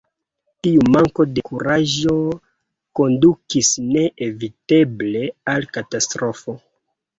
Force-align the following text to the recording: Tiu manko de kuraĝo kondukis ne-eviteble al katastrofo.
Tiu 0.67 0.85
manko 0.93 1.25
de 1.33 1.43
kuraĝo 1.49 2.15
kondukis 3.01 3.71
ne-eviteble 3.93 5.25
al 5.55 5.71
katastrofo. 5.79 6.61